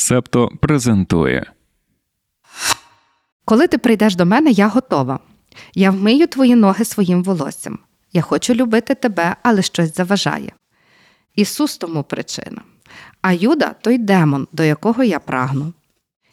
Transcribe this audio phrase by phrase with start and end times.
[0.00, 1.52] Септо презентує.
[3.44, 5.18] Коли ти прийдеш до мене, я готова.
[5.74, 7.78] Я вмию твої ноги своїм волоссям.
[8.12, 10.52] Я хочу любити тебе, але щось заважає.
[11.34, 12.62] Ісус тому причина.
[13.22, 15.72] А Юда той демон, до якого я прагну.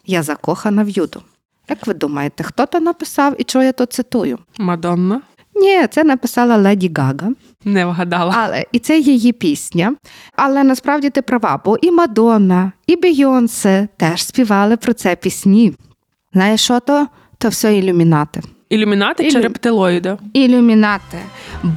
[0.06, 1.22] Я закохана в Юду.
[1.70, 4.40] Як ви думаєте, хто то написав і чого я то цитую?
[4.58, 5.22] Мадонна.
[5.56, 7.32] Ні, це написала Леді Гага.
[7.66, 8.34] Не вгадала.
[8.38, 9.96] Але і це її пісня.
[10.36, 15.74] Але насправді ти права, бо і Мадонна, і Бейонсе теж співали про це пісні.
[16.34, 17.08] Знаєш, що то?
[17.38, 18.42] То все ілюмінати.
[18.70, 20.18] Ілюмінати чи Ілю- рептилоїди?
[20.34, 21.18] Ілюмінати.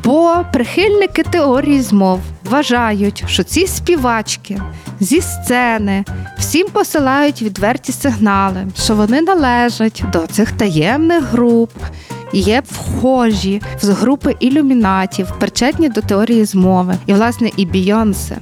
[0.05, 4.61] Бо прихильники теорії змов вважають, що ці співачки
[5.01, 6.05] зі сцени
[6.39, 11.71] всім посилають відверті сигнали, що вони належать до цих таємних груп.
[12.33, 16.95] Є вхожі з групи ілюмінатів, причетні до теорії змови.
[17.07, 18.37] І, власне, і Бійонсе,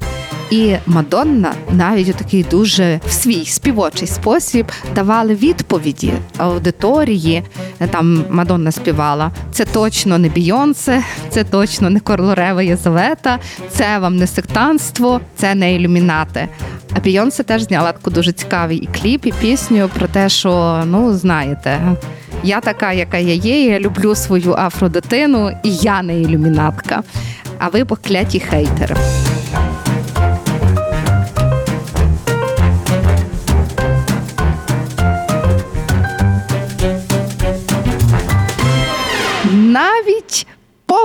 [0.51, 7.43] і Мадонна навіть у такий дуже в свій співочий спосіб давали відповіді аудиторії.
[7.91, 13.39] Там Мадонна співала: це точно не Бійонсе, це точно не Корлорева Єзавета,
[13.71, 16.49] це вам не сектанство, це не ілюмінати.
[16.97, 21.13] А Бійонсе теж зняла таку дуже цікавий і кліп, і пісню про те, що ну
[21.13, 21.97] знаєте.
[22.47, 27.03] Я така, яка я є, я люблю свою афродитину, і я не ілюмінатка.
[27.59, 28.97] А ви покляті хейтери.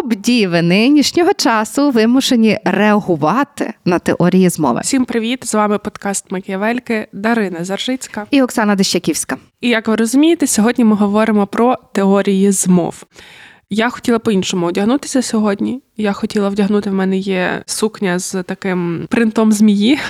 [0.01, 4.81] Поп-діви нинішнього часу вимушені реагувати на теорії змови.
[4.83, 5.47] Всім привіт!
[5.47, 8.25] З вами подкаст Макіявельки Дарина Заржицька.
[8.31, 9.37] І Оксана Дещаківська.
[9.61, 13.03] І як ви розумієте, сьогодні ми говоримо про теорії змов.
[13.69, 15.81] Я хотіла по-іншому одягнутися сьогодні.
[15.97, 19.99] Я хотіла вдягнути в мене є сукня з таким принтом змії.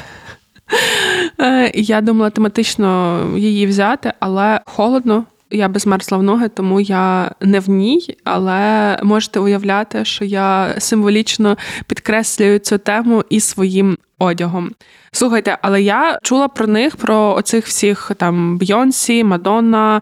[1.39, 5.25] Е, Я думала тематично її взяти, але холодно.
[5.51, 11.57] Я безмерзла в ноги, тому я не в ній, але можете уявляти, що я символічно
[11.87, 14.71] підкреслюю цю тему і своїм одягом.
[15.15, 20.01] Слухайте, але я чула про них, про оцих всіх там Бйонсі, Мадонна,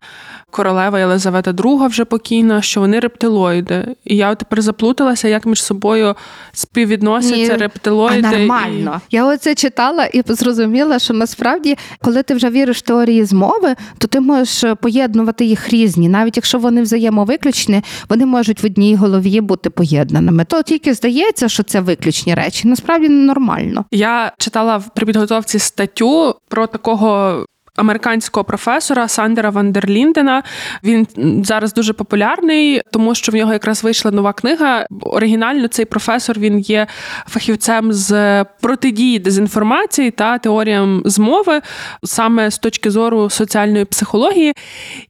[0.52, 3.96] королева Єлизавета II вже покійна, що вони рептилоїди.
[4.06, 6.16] І я тепер заплуталася, як між собою
[6.52, 8.28] співвідносяться Ні, рептилоїди.
[8.28, 9.02] А нормально.
[9.12, 14.08] Я оце читала і зрозуміла, що насправді, коли ти вже віриш в теорії змови, то
[14.08, 16.10] ти можеш поєднувати їх різні.
[16.10, 20.46] Навіть якщо вони взаємовиключні, вони можуть в одній голові бути поєднаними.
[20.46, 22.68] То тільки здається, що це виключні речі.
[22.68, 23.86] Насправді нормально.
[23.92, 27.46] Я читала в- підготовці статтю про такого.
[27.80, 30.44] Американського професора Сандера Вандерліндена
[30.84, 31.08] він
[31.46, 34.86] зараз дуже популярний, тому що в нього якраз вийшла нова книга.
[35.02, 36.88] Оригінально цей професор він є
[37.28, 41.62] фахівцем з протидії дезінформації та теоріям змови,
[42.04, 44.54] саме з точки зору соціальної психології.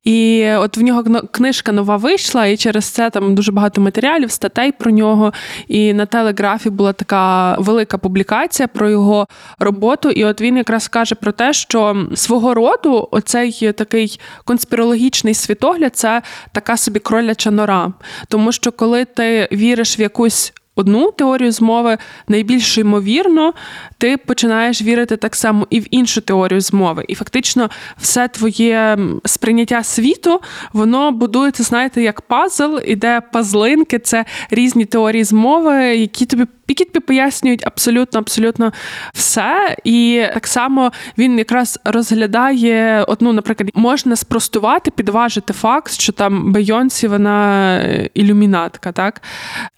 [0.03, 4.71] І от в нього книжка нова вийшла, і через це там дуже багато матеріалів, статей
[4.71, 5.33] про нього.
[5.67, 9.27] І на телеграфі була така велика публікація про його
[9.59, 10.09] роботу.
[10.09, 16.21] І от він якраз каже про те, що свого роду оцей такий конспірологічний світогляд це
[16.51, 17.93] така собі кроляча нора.
[18.27, 21.97] Тому що коли ти віриш в якусь одну теорію змови,
[22.27, 23.53] найбільш ймовірно,
[23.97, 27.05] ти починаєш вірити так само і в іншу теорію змови.
[27.07, 30.41] І фактично все твоє сприйняття світу,
[30.73, 36.45] воно будується, знаєте, як пазл, іде пазлинки, це різні теорії змови, які тобі.
[36.67, 38.73] Які тобі пояснюють абсолютно абсолютно
[39.13, 46.51] все, і так само він якраз розглядає одну, наприклад, можна спростувати, підважити факт, що там
[46.51, 49.21] Бейонсі вона е, ілюмінатка, так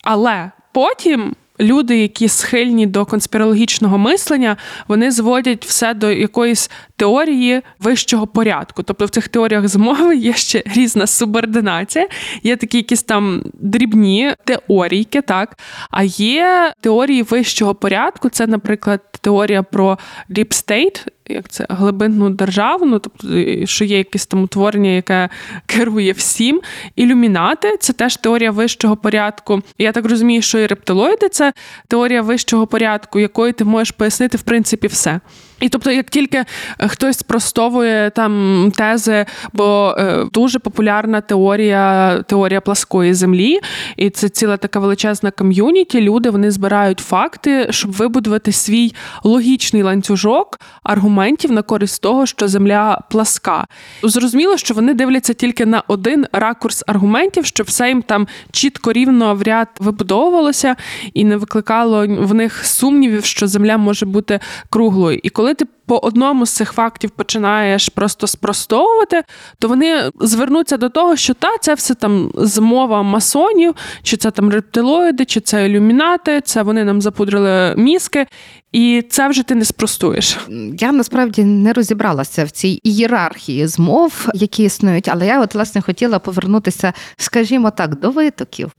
[0.03, 1.35] але потім.
[1.61, 4.57] Люди, які схильні до конспірологічного мислення,
[4.87, 8.83] вони зводять все до якоїсь теорії вищого порядку.
[8.83, 12.07] Тобто в цих теоріях змови є ще різна субординація,
[12.43, 15.57] є такі якісь там дрібні теорійки, так.
[15.89, 18.29] А є теорії вищого порядку.
[18.29, 19.97] Це, наприклад, теорія про
[20.29, 23.27] deep state, як це глибинну державу, ну, тобто,
[23.65, 25.29] що є якесь там утворення, яке
[25.65, 26.61] керує всім.
[26.95, 29.61] Ілюмінати це теж теорія вищого порядку.
[29.77, 31.50] Я так розумію, що і рептилоїди це
[31.87, 35.19] теорія вищого порядку, якою ти можеш пояснити в принципі все.
[35.61, 36.37] І тобто, як тільки
[36.79, 43.59] е, хтось спростовує там тези, бо е, дуже популярна теорія, теорія пласкої землі,
[43.97, 46.01] і це ціла така величезна ком'юніті.
[46.01, 48.93] Люди вони збирають факти, щоб вибудувати свій
[49.23, 53.65] логічний ланцюжок аргументів на користь того, що земля пласка.
[54.03, 59.35] Зрозуміло, що вони дивляться тільки на один ракурс аргументів, щоб все їм там чітко рівно
[59.35, 60.75] в ряд вибудовувалося
[61.13, 65.19] і не викликало в них сумнівів, що земля може бути круглою.
[65.23, 69.23] І коли ти по одному з цих фактів починаєш просто спростовувати,
[69.59, 74.49] то вони звернуться до того, що та це все там змова масонів, чи це там
[74.49, 78.27] рептилоїди, чи це ілюмінати, це вони нам запудрили мізки,
[78.71, 80.37] і це вже ти не спростуєш.
[80.79, 86.19] Я насправді не розібралася в цій ієрархії змов, які існують, але я от власне хотіла
[86.19, 88.71] повернутися, скажімо так, до витоків.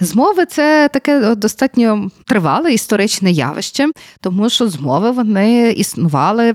[0.00, 3.88] Змови це таке достатньо тривале історичне явище,
[4.20, 6.54] тому що змови вони існували.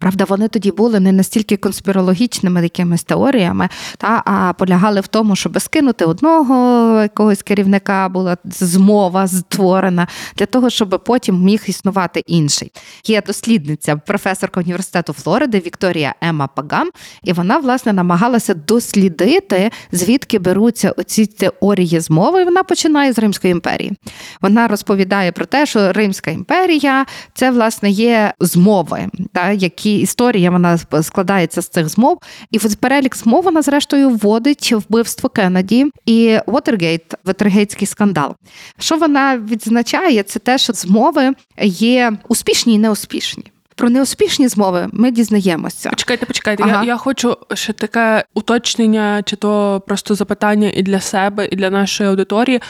[0.00, 5.60] Правда, вони тоді були не настільки конспірологічними якимись теоріями, та а полягали в тому, щоб
[5.60, 6.54] скинути одного
[7.02, 10.06] якогось керівника була змова створена
[10.36, 12.72] для того, щоб потім міг існувати інший.
[13.04, 16.90] Є дослідниця, професорка університету Флориди Вікторія Ема Паган,
[17.22, 22.42] і вона власне намагалася дослідити, звідки беруться оці теорії змови.
[22.42, 23.92] І вона починає з Римської імперії.
[24.40, 30.78] Вона розповідає про те, що Римська імперія це власне є змови, та які історія вона
[31.02, 32.18] складається з цих змов,
[32.50, 38.34] і в перелік змов вона зрештою вводить вбивство Кеннеді і Вотергейт, Вотергейтський скандал.
[38.78, 41.32] Що вона відзначає, це те, що змови
[41.62, 43.44] є успішні і неуспішні.
[43.78, 45.90] Про неуспішні змови ми дізнаємося.
[45.90, 46.62] Почекайте, почекайте.
[46.62, 46.82] Ага.
[46.82, 51.70] Я я хочу ще таке уточнення, чи то просто запитання і для себе, і для
[51.70, 52.60] нашої аудиторії.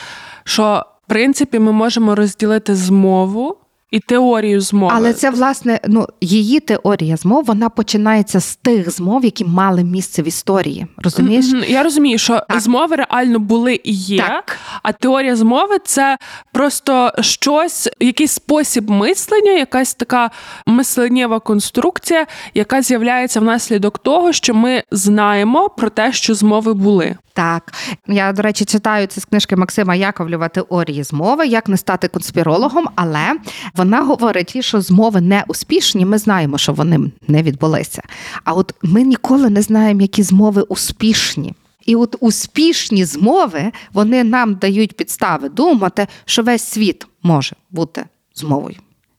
[0.45, 3.57] Що в принципі ми можемо розділити змову
[3.91, 4.93] і теорію змови.
[4.97, 10.23] Але це власне ну її теорія змов вона починається з тих змов, які мали місце
[10.23, 10.87] в історії.
[10.97, 11.47] Розумієш?
[11.69, 12.61] Я розумію, що Так.
[12.61, 14.57] змови реально були і є, Так.
[14.83, 16.19] а теорія змови це
[16.53, 20.31] просто щось, якийсь спосіб мислення, якась така
[20.67, 27.17] мисленнєва конструкція, яка з'являється внаслідок того, що ми знаємо про те, що змови були.
[27.33, 27.73] Так,
[28.07, 32.87] я до речі читаю це з книжки Максима Яковлєва теорії змови, як не стати конспірологом,
[32.95, 33.33] але
[33.79, 36.05] вона говорить, що змови не успішні.
[36.05, 38.03] Ми знаємо, що вони не відбулися.
[38.45, 41.55] А от ми ніколи не знаємо, які змови успішні.
[41.87, 48.05] І от успішні змови вони нам дають підстави думати, що весь світ може бути
[48.35, 48.77] змовою.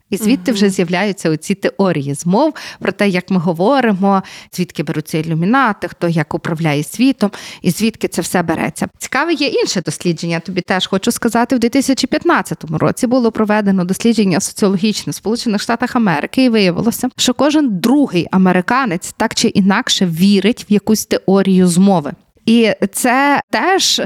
[0.09, 4.23] І звідти вже з'являються оці теорії змов про те, як ми говоримо,
[4.53, 8.87] звідки беруться ілюмінати, хто як управляє світом, і звідки це все береться.
[8.97, 10.39] Цікаве є інше дослідження.
[10.39, 16.43] Тобі теж хочу сказати, в 2015 році було проведено дослідження соціологічне в Сполучених Штатах Америки,
[16.43, 22.11] і виявилося, що кожен другий американець так чи інакше вірить в якусь теорію змови.
[22.45, 24.01] І це теж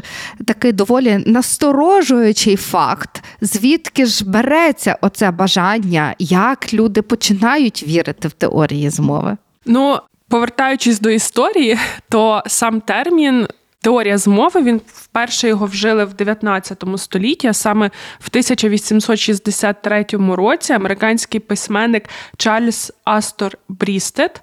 [0.45, 8.89] такий доволі насторожуючий факт, звідки ж береться оце бажання, як люди починають вірити в теорії
[8.89, 9.37] змови.
[9.65, 9.99] Ну,
[10.29, 11.77] повертаючись до історії,
[12.09, 13.47] то сам термін.
[13.81, 17.87] Теорія змови він вперше його вжили в 19 столітті, а саме
[18.19, 24.41] в 1863 році американський письменник Чарльз Астор Брістет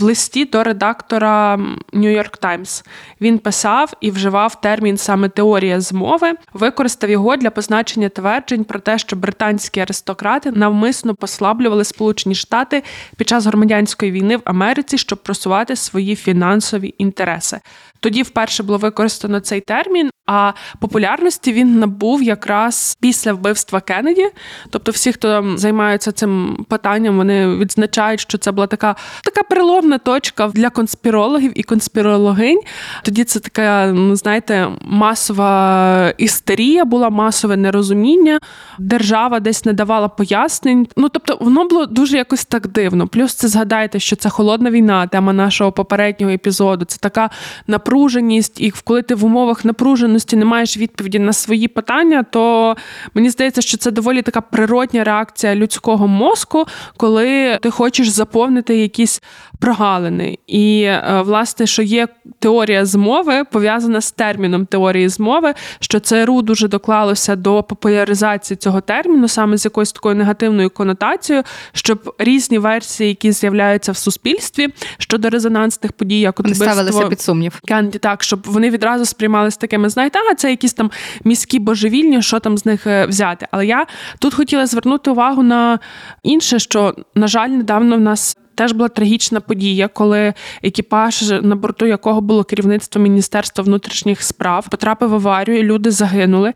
[0.00, 1.56] в листі до редактора
[1.92, 2.84] New York Times.
[3.20, 8.98] Він писав і вживав термін саме теорія змови, використав його для позначення тверджень про те,
[8.98, 12.82] що британські аристократи навмисно послаблювали Сполучені Штати
[13.16, 17.60] під час громадянської війни в Америці, щоб просувати свої фінансові інтереси.
[18.00, 24.26] Тоді вперше було використано цей термін, а популярності він набув якраз після вбивства Кеннеді.
[24.70, 30.48] Тобто, всі, хто займаються цим питанням, вони відзначають, що це була така така переломна точка
[30.48, 32.60] для конспірологів і конспірологинь.
[33.02, 38.38] Тоді це така, ну знаєте, масова істерія, була масове нерозуміння.
[38.78, 40.88] Держава десь не давала пояснень.
[40.96, 43.08] Ну тобто, воно було дуже якось так дивно.
[43.08, 46.84] Плюс це згадайте, що це холодна війна, тема нашого попереднього епізоду.
[46.84, 47.30] Це така
[47.90, 52.76] напруженість, і коли ти в умовах напруженості не маєш відповіді на свої питання, то
[53.14, 56.64] мені здається, що це доволі така природня реакція людського мозку,
[56.96, 59.22] коли ти хочеш заповнити якісь
[59.58, 60.38] прогалини.
[60.46, 66.68] І е, власне, що є теорія змови, пов'язана з терміном теорії змови, що ЦРУ дуже
[66.68, 73.32] доклалося до популяризації цього терміну, саме з якоюсь такою негативною конотацією, щоб різні версії, які
[73.32, 74.68] з'являються в суспільстві
[74.98, 77.60] щодо резонансних подій, як от ставилися під сумнів.
[77.80, 80.90] Кенді, так, щоб вони відразу сприймалися такими, знаєте, а це якісь там
[81.24, 83.46] міські божевільні, що там з них е, взяти.
[83.50, 83.86] Але я
[84.18, 85.78] тут хотіла звернути увагу на
[86.22, 88.36] інше, що, на жаль, недавно в нас.
[88.54, 95.10] Теж була трагічна подія, коли екіпаж, на борту якого було керівництво Міністерства внутрішніх справ, потрапив
[95.10, 96.52] в аварію, і люди загинули.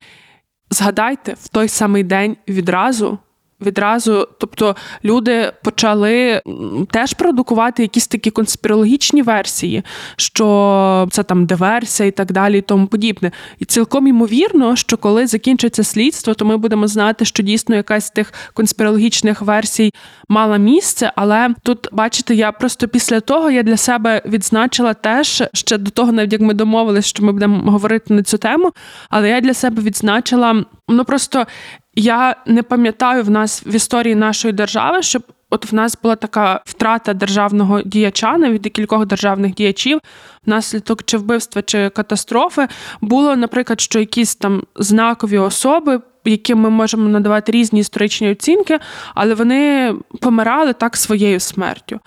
[0.70, 3.18] Згадайте, в той самий день відразу
[3.64, 6.42] відразу, тобто люди почали
[6.90, 9.82] теж продукувати якісь такі конспірологічні версії,
[10.16, 13.30] що це там диверсія і так далі, і тому подібне.
[13.58, 18.10] І цілком ймовірно, що коли закінчиться слідство, то ми будемо знати, що дійсно якась з
[18.10, 19.92] тих конспірологічних версій
[20.28, 21.12] мала місце.
[21.16, 26.12] Але тут, бачите, я просто після того я для себе відзначила теж ще до того,
[26.12, 28.72] навіть як ми домовились, що ми будемо говорити на цю тему.
[29.10, 31.46] Але я для себе відзначила ну просто
[31.96, 36.60] я не пам'ятаю в нас в історії нашої держави, щоб от в нас була така
[36.64, 40.00] втрата державного діяча, навіть декількох державних діячів,
[40.46, 42.68] внаслідок чи вбивства, чи катастрофи.
[43.00, 46.00] Було, наприклад, що якісь там знакові особи.
[46.26, 48.78] Яким ми можемо надавати різні історичні оцінки,
[49.14, 52.00] але вони помирали так своєю смертю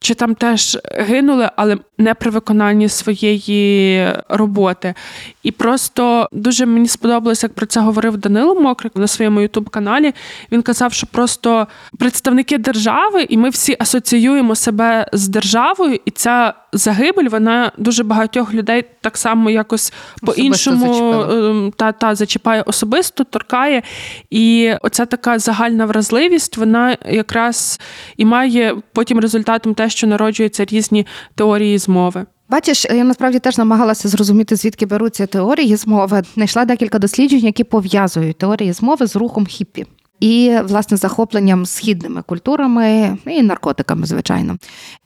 [0.00, 4.94] чи там теж гинули, але не при виконанні своєї роботи.
[5.42, 10.14] І просто дуже мені сподобалось, як про це говорив Данило Мокрик на своєму ютуб-каналі.
[10.52, 11.66] Він казав, що просто
[11.98, 18.54] представники держави, і ми всі асоціюємо себе з державою, і ця загибель вона дуже багатьох
[18.54, 23.82] людей так само якось по-іншому ем, та та зачіпає особисто, торкає.
[24.30, 27.80] І оця така загальна вразливість, вона якраз
[28.16, 32.26] і має потім результатом те, що народжуються різні теорії змови.
[32.50, 36.22] Бачиш, я насправді теж намагалася зрозуміти, звідки беруться теорії змови.
[36.34, 39.86] Знайшла декілька досліджень, які пов'язують теорії змови з рухом хіппі.
[40.20, 44.56] І власне захопленням східними культурами і наркотиками, звичайно.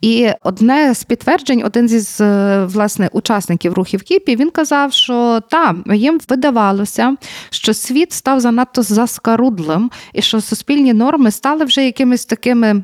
[0.01, 5.83] І одне з підтверджень, один зі е, власне учасників рухів Кіпі, він казав, що там
[5.93, 7.15] їм видавалося,
[7.49, 12.83] що світ став занадто заскарудлим, і що суспільні норми стали вже якимись такими,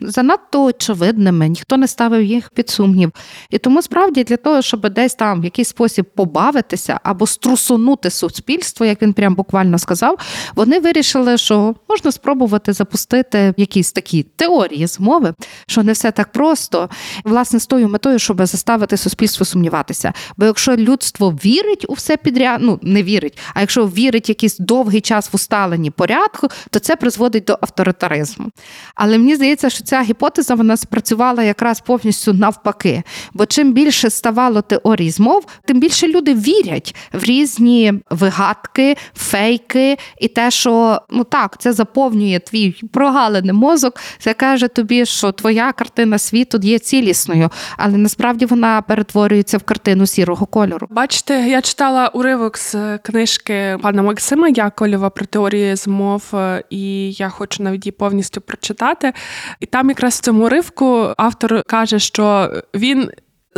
[0.00, 3.12] занадто очевидними, ніхто не ставив їх під сумнів.
[3.50, 8.86] І тому справді для того, щоб десь там в якийсь спосіб побавитися або струсунути суспільство,
[8.86, 10.18] як він прям буквально сказав,
[10.54, 15.34] вони вирішили, що можна спробувати запустити якісь такі теорії змови,
[15.66, 16.88] що не все так просто,
[17.24, 20.12] власне, з тою метою, щоб заставити суспільство сумніватися.
[20.36, 25.00] Бо якщо людство вірить у все підряд, ну не вірить, а якщо вірить якийсь довгий
[25.00, 28.50] час в усталені порядку, то це призводить до авторитаризму.
[28.94, 33.02] Але мені здається, що ця гіпотеза вона спрацювала якраз повністю навпаки.
[33.32, 40.28] Бо чим більше ставало теорій змов, тим більше люди вірять в різні вигадки, фейки і
[40.28, 44.00] те, що ну так, це заповнює твій прогалений мозок.
[44.18, 50.06] Це каже тобі, що твоя картина світу є цілісною, але насправді вона перетворюється в картину
[50.06, 50.86] сірого кольору.
[50.90, 57.28] Бачите, я читала уривок з книжки пана Максима Яковлєва про теорії змов, е, і я
[57.28, 59.12] хочу навіть її повністю прочитати.
[59.60, 63.10] І там якраз в цьому ривку автор каже, що він.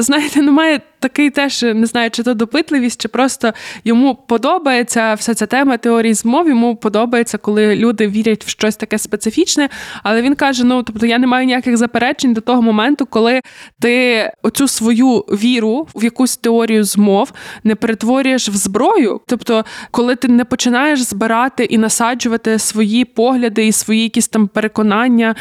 [0.02, 3.52] Знаєте, немає такий теж не знаю, чи то допитливість, чи просто
[3.84, 6.48] йому подобається вся ця тема теорії змов.
[6.48, 9.68] Йому подобається, коли люди вірять в щось таке специфічне.
[10.02, 13.40] Але він каже: ну тобто я не маю ніяких заперечень до того моменту, коли
[13.80, 17.32] ти оцю свою віру в якусь теорію змов
[17.64, 19.20] не перетворюєш в зброю.
[19.26, 25.34] Тобто, коли ти не починаєш збирати і насаджувати свої погляди, і свої якісь там переконання,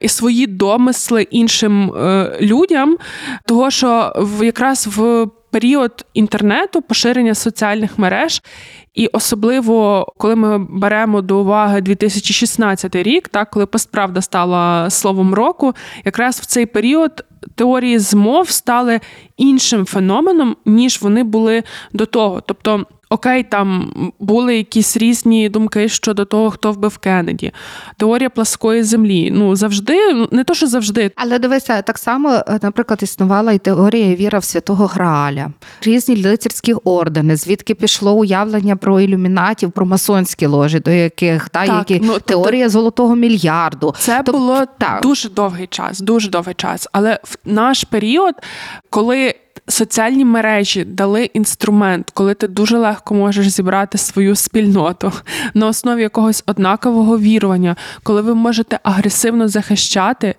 [0.00, 2.96] і свої домисли іншим е, людям,
[3.46, 8.42] того що в якраз в період інтернету, поширення соціальних мереж,
[8.94, 15.74] і особливо коли ми беремо до уваги 2016 рік, так коли постправда стала словом року,
[16.04, 17.24] якраз в цей період.
[17.54, 19.00] Теорії змов стали
[19.36, 22.40] іншим феноменом, ніж вони були до того.
[22.40, 27.52] Тобто Окей, там були якісь різні думки щодо того, хто вбив Кеннеді.
[27.96, 29.30] Теорія пласкої землі.
[29.30, 31.10] Ну завжди, не то, що завжди.
[31.16, 35.50] Але дивися, так само, е, наприклад, існувала і теорія віра в святого Грааля,
[35.82, 41.90] різні лицарські ордени, звідки пішло уявлення про ілюмінатів, про масонські ложі, до яких та так,
[41.90, 43.94] які ну, теорія золотого мільярду.
[43.98, 44.34] Це Тоб...
[44.34, 45.02] було так.
[45.02, 46.88] дуже довгий час, дуже довгий час.
[46.92, 48.34] Але в наш період,
[48.90, 49.34] коли
[49.72, 55.12] соціальні мережі дали інструмент, коли ти дуже легко можеш зібрати свою спільноту
[55.54, 60.34] на основі якогось однакового вірування, коли ви можете агресивно захищати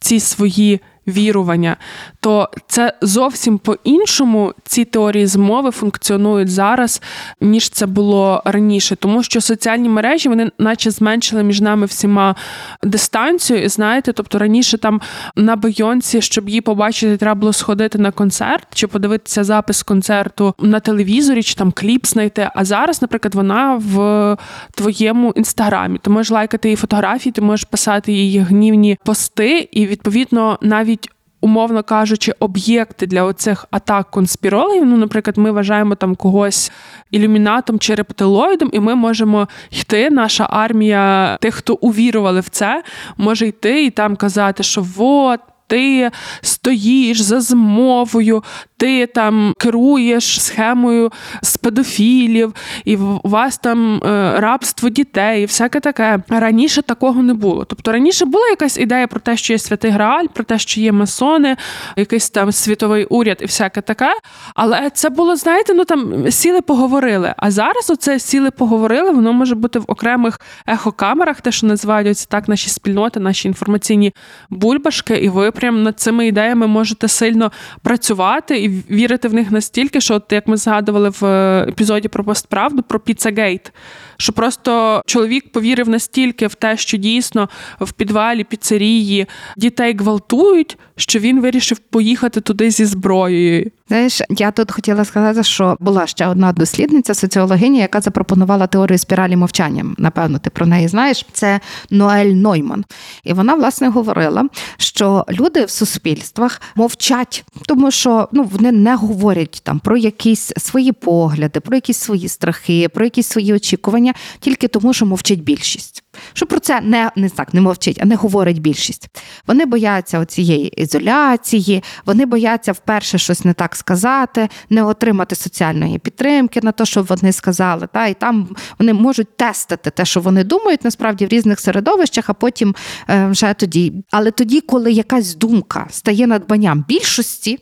[0.00, 1.76] ці свої вірування,
[2.20, 7.02] то це зовсім по-іншому ці теорії змови функціонують зараз,
[7.40, 12.34] ніж це було раніше, тому що соціальні мережі вони, наче, зменшили між нами всіма
[12.82, 13.62] дистанцію.
[13.62, 15.00] І знаєте, тобто раніше там
[15.36, 20.80] на Бейонсі, щоб її побачити, треба було сходити на концерт чи подивитися запис концерту на
[20.80, 22.50] телевізорі, чи там кліп знайти.
[22.54, 24.36] А зараз, наприклад, вона в
[24.74, 25.98] твоєму інстаграмі.
[25.98, 30.97] Ти можеш лайкати її фотографії, ти можеш писати її гнівні пости, і відповідно навіть
[31.40, 34.86] умовно кажучи, об'єкти для оцих атак конспірологів.
[34.86, 36.72] Ну, наприклад, ми вважаємо там когось
[37.10, 40.10] ілюмінатом чи рептилоїдом, і ми можемо йти.
[40.10, 42.82] Наша армія, тих, хто увірували в це,
[43.16, 48.44] може йти і там казати, що вот ти стоїш за змовою,
[48.76, 55.80] ти там керуєш схемою з педофілів, і у вас там е, рабство дітей, і всяке
[55.80, 56.22] таке.
[56.28, 57.64] Раніше такого не було.
[57.64, 60.92] Тобто раніше була якась ідея про те, що є святий Грааль, про те, що є
[60.92, 61.56] масони,
[61.96, 64.12] якийсь там світовий уряд і всяке таке.
[64.54, 67.34] Але це було, знаєте, ну там сіли, поговорили.
[67.36, 72.48] А зараз оце сіли, поговорили, воно може бути в окремих ехокамерах, те, що називають так
[72.48, 74.14] наші спільноти, наші інформаційні
[74.50, 80.00] бульбашки, і ви прям над цими ідеями можете сильно працювати і вірити в них настільки,
[80.00, 83.72] що, от як ми згадували в е, епізоді про постправду, про Піцагейт,
[84.16, 87.48] що просто чоловік повірив настільки в те, що дійсно
[87.80, 93.70] в підвалі піцерії дітей гвалтують, що він вирішив поїхати туди зі зброєю.
[93.88, 99.36] Знаєш, я тут хотіла сказати, що була ще одна дослідниця, соціологиня, яка запропонувала теорію спіралі
[99.36, 99.84] мовчання.
[99.98, 101.26] Напевно, ти про неї знаєш.
[101.32, 102.84] Це Ноель Нойман.
[103.24, 109.60] І вона власне говорила, що люди в суспільствах мовчать, тому що ну вони не говорять
[109.64, 114.92] там про якісь свої погляди, про якісь свої страхи, про якісь свої очікування, тільки тому,
[114.92, 116.04] що мовчить більшість.
[116.32, 119.08] Що про це не не так не мовчить, а не говорить більшість.
[119.46, 126.60] Вони бояться цієї ізоляції, вони бояться вперше щось не так сказати, не отримати соціальної підтримки
[126.62, 127.88] на те, що вони сказали.
[127.92, 128.48] Та, І там
[128.78, 132.74] вони можуть тестити те, що вони думають, насправді в різних середовищах, а потім
[133.10, 133.92] е, вже тоді.
[134.10, 137.58] Але тоді, коли якась думка стає надбанням більшості.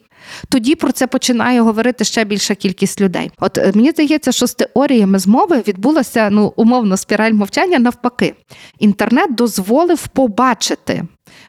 [0.48, 3.30] Тоді про це починає говорити ще більша кількість людей.
[3.38, 8.34] От е, мені здається, що з теоріями змови відбулася ну умовно спіраль мовчання навпаки.
[8.78, 11.02] Інтернет дозволив побачити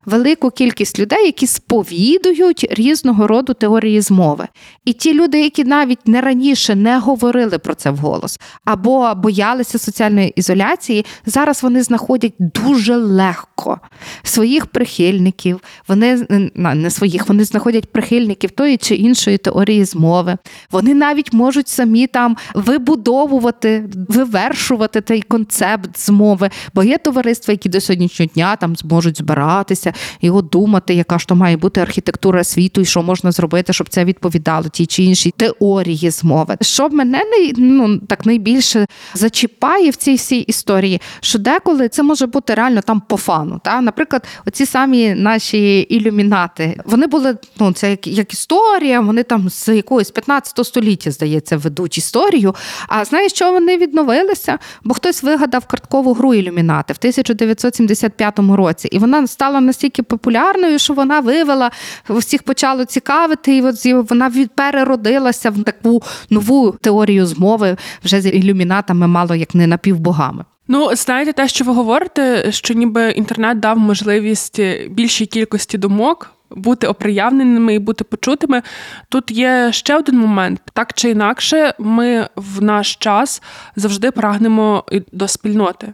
[0.05, 4.47] велику кількість людей, які сповідують різного роду теорії змови.
[4.86, 10.29] І ті люди, які навіть не раніше не говорили про це вголос або боялися соціальної
[10.29, 13.79] ізоляції, зараз вони знаходять дуже легко
[14.24, 15.59] своїх прихильників.
[15.88, 20.38] Вони не своїх, вони знаходять прихильників тої чи іншої теорії змови.
[20.71, 27.81] Вони навіть можуть самі там вибудовувати, вивершувати цей концепт змови, бо є товариства, які до
[27.81, 32.86] сьогоднішнього дня там зможуть збиратися і думати, яка ж то має бути архітектура світу, і
[32.86, 36.57] що можна зробити, щоб це відповідало тій чи іншій теорії змови.
[36.62, 37.21] Що мене
[37.58, 43.01] ну так найбільше зачіпає в цій всій історії, що деколи це може бути реально там
[43.08, 43.60] по фану.
[43.63, 43.82] Та?
[43.82, 44.07] Наприклад,
[44.46, 50.12] оці самі наші ілюмінати, вони були ну це як, як історія, вони там з якогось
[50.12, 52.56] 15 століття, здається, ведуть історію.
[52.88, 54.60] А знаєш, що вони відновилися?
[54.84, 60.93] Бо хтось вигадав карткову гру ілюмінати в 1975 році, і вона стала настільки популярною, що
[60.93, 61.72] вона вивела,
[62.10, 69.08] всіх почало цікавити, і от вона переродилася в таку нову теорію змови вже з ілюмінатами,
[69.08, 70.46] мало як не напівбогами.
[70.67, 76.32] Ну, знаєте, те, що ви говорите, що ніби інтернет дав можливість більшій кількості думок.
[76.49, 78.62] Бути оприявненими і бути почутими.
[79.10, 80.62] Тут є ще один момент.
[80.73, 83.41] Так чи інакше, ми в наш час
[83.75, 85.93] завжди прагнемо до спільноти.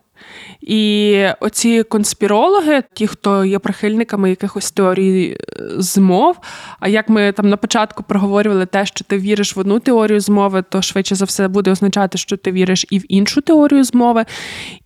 [0.61, 6.37] І оці конспірологи, ті, хто є прихильниками якихось теорій е, змов.
[6.79, 10.63] А як ми там на початку проговорювали те, що ти віриш в одну теорію змови,
[10.69, 14.25] то швидше за все буде означати, що ти віриш і в іншу теорію змови.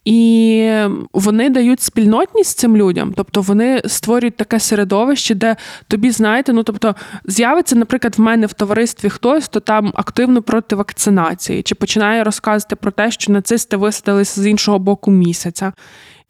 [0.08, 0.72] І
[1.14, 5.56] вони дають спільнотність цим людям, тобто вони створюють таке середовище, де
[5.88, 10.76] тобі знаєте, ну тобто з'явиться, наприклад, в мене в товаристві хтось, то там активно проти
[10.76, 15.74] вакцинації, чи починає розказувати про те, що нацисти висадилися з іншого боку місяця.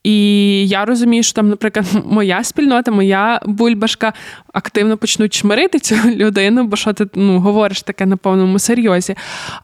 [0.03, 4.13] І я розумію, що там, наприклад, моя спільнота, моя бульбашка
[4.57, 9.15] активно почнуть чмирити цю людину, бо що ти ну, говориш таке на повному серйозі.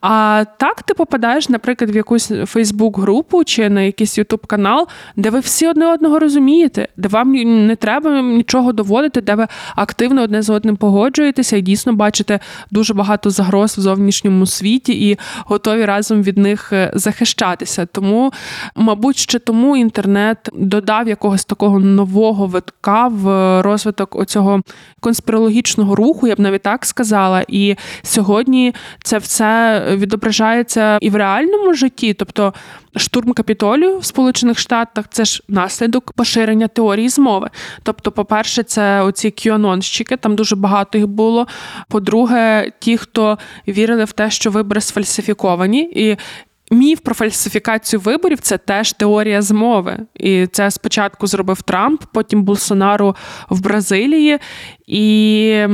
[0.01, 5.39] А так ти попадаєш, наприклад, в якусь Фейсбук-групу чи на якийсь Ютуб канал, де ви
[5.39, 7.31] всі одне одного розумієте, де вам
[7.67, 12.39] не треба нічого доводити, де ви активно одне з одним погоджуєтеся і дійсно бачите
[12.71, 17.85] дуже багато загроз в зовнішньому світі і готові разом від них е, захищатися.
[17.85, 18.33] Тому,
[18.75, 24.61] мабуть, ще тому інтернет додав якогось такого нового витка в розвиток оцього
[24.99, 27.45] конспірологічного руху, я б навіть так сказала.
[27.47, 32.53] І сьогодні це все відображається і в реальному житті, тобто.
[32.95, 37.49] Штурм капітолію в Сполучених Штатах це ж наслідок поширення теорії змови.
[37.83, 41.47] Тобто, по-перше, це оці кюанонщики, там дуже багато їх було.
[41.89, 46.17] По-друге, ті, хто вірили в те, що вибори сфальсифіковані, і
[46.71, 49.97] Міф про фальсифікацію виборів це теж теорія змови.
[50.15, 53.15] І це спочатку зробив Трамп, потім Болсонару
[53.49, 54.39] в Бразилії.
[54.87, 55.65] І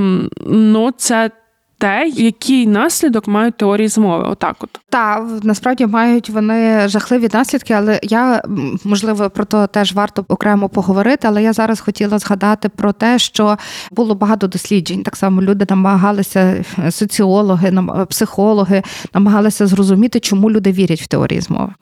[0.45, 1.31] ну, це
[1.79, 4.23] те, який наслідок мають теорії змови.
[4.23, 8.43] Отак, от та насправді мають вони жахливі наслідки, але я
[8.83, 11.27] можливо про то теж варто окремо поговорити.
[11.27, 13.57] Але я зараз хотіла згадати про те, що
[13.91, 15.03] було багато досліджень.
[15.03, 17.73] Так само люди намагалися, соціологи,
[18.09, 21.73] психологи намагалися зрозуміти, чому люди вірять в теорії змови.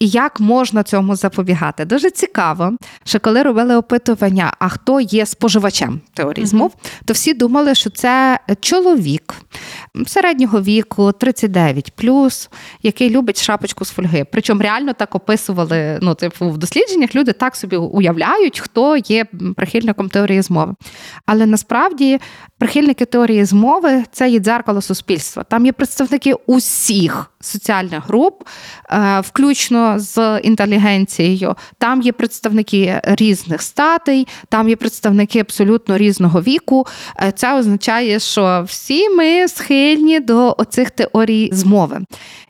[0.00, 1.84] І як можна цьому запобігати?
[1.84, 2.72] Дуже цікаво,
[3.04, 8.38] що коли робили опитування, а хто є споживачем теорії змов, то всі думали, що це
[8.60, 9.17] чоловік
[10.06, 12.50] середнього віку, 39 плюс,
[12.82, 14.26] який любить шапочку з фольги.
[14.32, 19.26] Причому реально так описували ну, типу, в дослідженнях люди так собі уявляють, хто є
[19.56, 20.74] прихильником теорії змови.
[21.26, 22.20] Але насправді
[22.58, 25.42] прихильники теорії змови це є дзеркало суспільства.
[25.42, 28.42] Там є представники усіх соціальних груп,
[28.90, 31.54] е, включно з інтелігенцією.
[31.78, 36.86] Там є представники різних статей, там є представники абсолютно різного віку.
[37.22, 42.00] Е, це означає, що всі ми схильні до оцих теорій змови.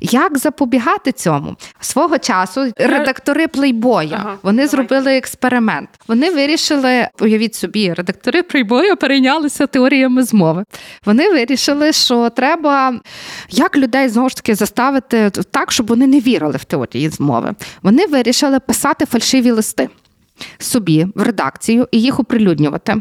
[0.01, 1.57] Як запобігати цьому?
[1.81, 4.69] Свого часу редактори плейбоя ага, вони давай.
[4.69, 5.89] зробили експеримент.
[6.09, 10.65] Вони вирішили, уявіть собі, редактори плейбоя перейнялися теоріями змови.
[11.05, 13.01] Вони вирішили, що треба
[13.51, 14.88] як людей знову ж таки заставити
[15.51, 17.55] так, щоб вони не вірили в теорії змови.
[17.83, 19.89] Вони вирішили писати фальшиві листи
[20.59, 22.95] собі в редакцію і їх оприлюднювати.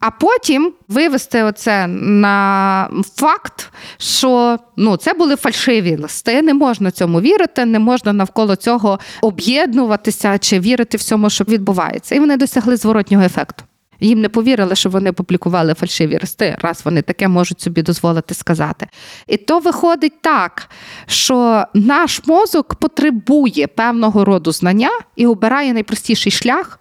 [0.00, 7.20] А потім вивести оце на факт, що ну, це були фальшиві листи, не можна цьому
[7.20, 12.14] вірити, не можна навколо цього об'єднуватися чи вірити всьому, що відбувається.
[12.14, 13.64] І вони досягли зворотнього ефекту.
[14.00, 18.86] Їм не повірили, що вони публікували фальшиві листи, раз вони таке можуть собі дозволити сказати.
[19.26, 20.70] І то виходить так,
[21.06, 26.80] що наш мозок потребує певного роду знання і обирає найпростіший шлях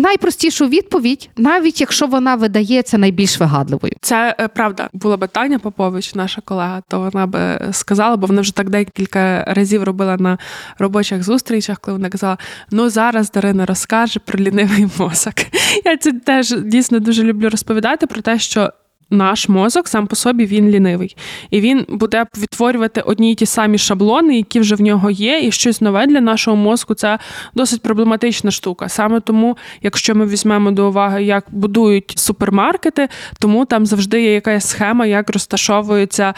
[0.00, 3.92] найпростішу відповідь, навіть якщо вона видається найбільш вигадливою.
[4.00, 8.40] Це е, правда була би Таня Попович, наша колега, то вона би сказала, бо вона
[8.40, 10.38] вже так декілька разів робила на
[10.78, 12.38] робочих зустрічах, коли вона казала:
[12.70, 15.34] ну зараз Дарина розкаже про лінивий мозок.
[15.84, 18.72] Я це теж дійсно дуже люблю розповідати про те, що
[19.10, 21.16] наш мозок сам по собі він лінивий,
[21.50, 25.52] і він буде відтворювати одні й ті самі шаблони, які вже в нього є, і
[25.52, 27.18] щось нове для нашого мозку це
[27.54, 28.88] досить проблематична штука.
[28.88, 33.08] Саме тому, якщо ми візьмемо до уваги, як будують супермаркети,
[33.40, 36.34] тому там завжди є якась схема, як розташовуються.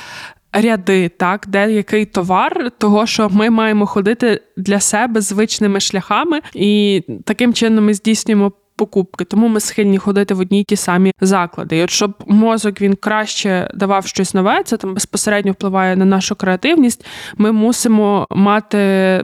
[0.52, 7.02] Ряди, так, де який товар, того, що ми маємо ходити для себе звичними шляхами, і
[7.24, 11.76] таким чином ми здійснюємо покупки, тому ми схильні ходити в одні й ті самі заклади.
[11.76, 16.34] І от щоб мозок він краще давав щось нове, це там безпосередньо впливає на нашу
[16.36, 17.06] креативність.
[17.36, 18.78] Ми мусимо мати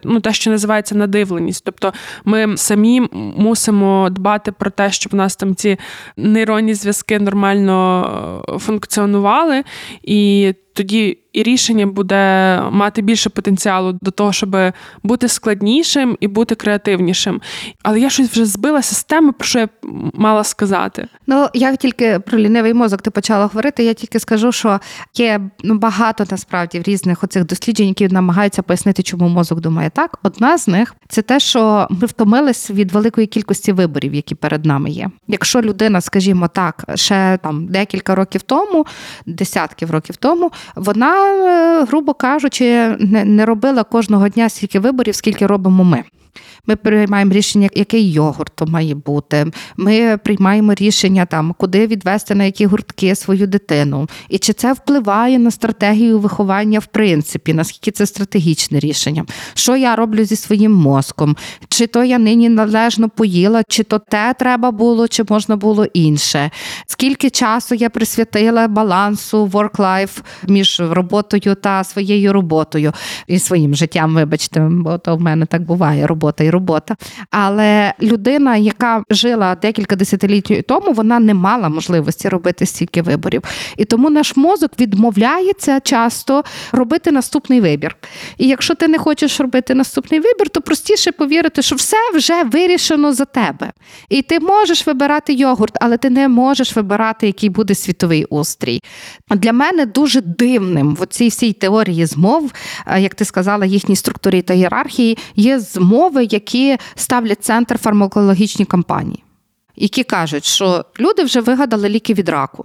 [0.04, 1.64] ну те, що називається надивленість.
[1.64, 1.92] Тобто
[2.24, 5.78] ми самі мусимо дбати про те, щоб у нас там ці
[6.16, 9.64] нейронні зв'язки нормально е, функціонували
[10.02, 14.56] і тоді і рішення буде мати більше потенціалу до того, щоб
[15.02, 17.40] бути складнішим і бути креативнішим.
[17.82, 19.68] Але я щось вже збила системи, про що я
[20.14, 21.08] мала сказати.
[21.26, 24.80] Ну як тільки про лінивий мозок ти почала говорити, я тільки скажу, що
[25.14, 30.18] є ну, багато насправді різних оцих досліджень, які намагаються пояснити, чому мозок думає так.
[30.22, 34.90] Одна з них це те, що ми втомились від великої кількості виборів, які перед нами
[34.90, 35.10] є.
[35.28, 38.86] Якщо людина, скажімо так, ще там декілька років тому,
[39.26, 45.84] десятків років тому вона, е, грубо кажучи, не робила кожного дня стільки виборів, скільки робимо
[45.84, 46.04] ми.
[46.66, 49.46] Ми приймаємо рішення, який йогурт має бути.
[49.76, 54.08] Ми приймаємо рішення, там, куди відвести на які гуртки свою дитину.
[54.28, 59.26] І чи це впливає на стратегію виховання в принципі, наскільки це стратегічне рішення?
[59.54, 61.36] Що я роблю зі своїм мозком?
[61.68, 66.50] Чи то я нині належно поїла, чи то те треба було, чи можна було інше?
[66.86, 72.92] Скільки часу я присвятила балансу work-life між роботою та своєю роботою
[73.26, 76.96] і своїм життям, вибачте, бо то в мене так буває і робота.
[77.30, 83.42] Але людина, яка жила декілька десятиліть тому, вона не мала можливості робити стільки виборів.
[83.76, 87.96] І тому наш мозок відмовляється часто робити наступний вибір.
[88.38, 93.12] І якщо ти не хочеш робити наступний вибір, то простіше повірити, що все вже вирішено
[93.12, 93.72] за тебе.
[94.08, 98.80] І ти можеш вибирати йогурт, але ти не можеш вибирати, який буде світовий устрій.
[99.30, 102.52] Для мене дуже дивним в цій всій теорії змов,
[102.86, 108.64] е, як ти сказала, їхній структурі та ієрархії, є змови, які які ставлять центр фармакологічні
[108.64, 109.24] компанії,
[109.76, 112.64] які кажуть, що люди вже вигадали ліки від раку.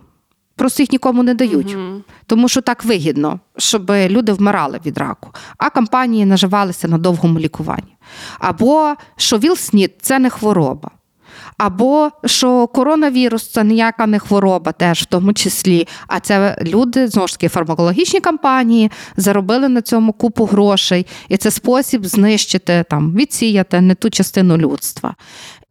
[0.55, 2.03] Просто їх нікому не дають, Мгм.
[2.25, 7.95] тому що так вигідно, щоб люди вмирали від раку, а компанії наживалися на довгому лікуванні.
[8.39, 10.91] Або що ВІЛ-СНІД– це не хвороба.
[11.59, 15.87] Або що коронавірус це ніяка не хвороба, теж в тому числі.
[16.07, 21.51] А це люди знову ж таки фармакологічні компанії заробили на цьому купу грошей, і це
[21.51, 25.15] спосіб знищити там, відсіяти не ту частину людства.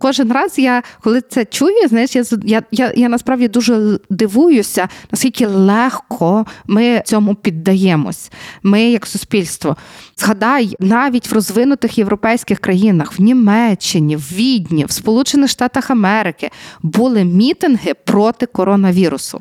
[0.01, 5.47] Кожен раз я, коли це чую, знаєш, я я, я, я насправді дуже дивуюся, наскільки
[5.47, 8.31] легко ми цьому піддаємось.
[8.63, 9.77] Ми, як суспільство,
[10.17, 16.51] згадай, навіть в розвинутих європейських країнах, в Німеччині, в Відні, в Сполучених Штатах Америки
[16.83, 19.41] були мітинги проти коронавірусу.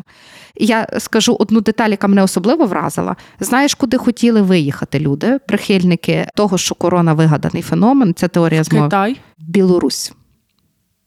[0.56, 3.16] Я скажу одну деталь, яка мене особливо вразила.
[3.40, 8.90] Знаєш, куди хотіли виїхати люди, прихильники того, що корона вигаданий феномен, це теорія змови.
[9.38, 10.14] Білорусь.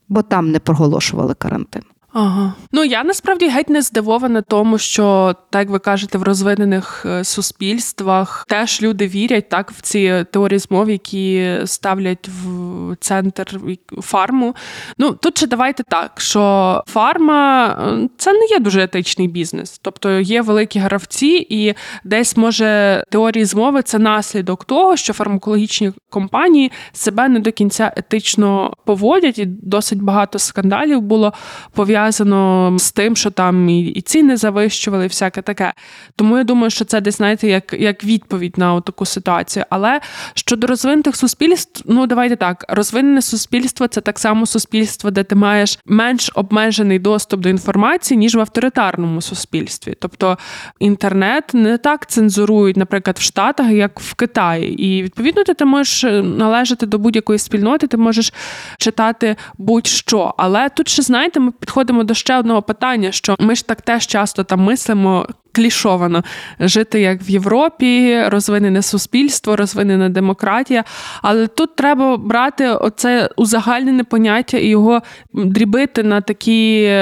[0.08, 1.82] Бо там не проголошували карантин.
[2.12, 2.54] Ага.
[2.72, 8.44] Ну я насправді геть не здивована тому, що так ви кажете, в розвинених е, суспільствах
[8.48, 13.60] теж люди вірять так в ці теорії змов, які ставлять в центр
[14.00, 14.56] фарму.
[14.98, 20.10] Ну тут ще давайте так, що фарма е, це не є дуже етичний бізнес, тобто
[20.10, 27.28] є великі гравці, і десь може теорії змови це наслідок того, що фармакологічні компанії себе
[27.28, 31.32] не до кінця етично поводять, і досить багато скандалів було
[31.74, 35.72] пов'язано пов'язано з тим, що там і, ціни завищували, і всяке таке.
[36.16, 39.64] Тому я думаю, що це десь знаєте, як як відповідь на таку ситуацію.
[39.70, 40.00] Але
[40.34, 45.78] щодо розвинутих суспільств, ну давайте так, розвинене суспільство це так само суспільство, де ти маєш
[45.86, 49.94] менш обмежений доступ до інформації, ніж в авторитарному суспільстві.
[50.00, 50.38] Тобто
[50.78, 54.82] інтернет не так цензурують, наприклад, в Штатах, як в Китаї.
[54.82, 58.32] І відповідно ти, ти можеш належати до будь-якої спільноти, ти можеш
[58.78, 60.34] читати будь-що.
[60.36, 63.82] Але тут ще знаєте, ми підходимо підходимо до ще одного питання: що ми ж так
[63.82, 65.26] теж часто там мислимо.
[65.52, 66.24] Клішовано
[66.60, 70.84] жити як в Європі, розвинене суспільство, розвинена демократія.
[71.22, 75.02] Але тут треба брати оце узагальнене поняття і його
[75.34, 76.92] дрібити на такі